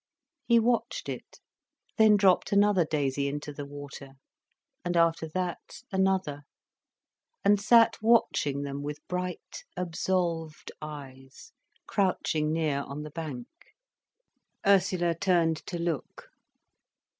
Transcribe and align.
He 0.47 0.57
watched 0.57 1.07
it, 1.09 1.39
then 1.99 2.17
dropped 2.17 2.51
another 2.51 2.85
daisy 2.85 3.27
into 3.27 3.53
the 3.53 3.67
water, 3.67 4.13
and 4.83 4.97
after 4.97 5.27
that 5.27 5.83
another, 5.91 6.41
and 7.43 7.61
sat 7.61 8.01
watching 8.01 8.63
them 8.63 8.81
with 8.81 9.07
bright, 9.07 9.63
absolved 9.77 10.71
eyes, 10.81 11.51
crouching 11.85 12.51
near 12.51 12.79
on 12.81 13.03
the 13.03 13.11
bank. 13.11 13.45
Ursula 14.65 15.13
turned 15.13 15.57
to 15.67 15.77
look. 15.77 16.29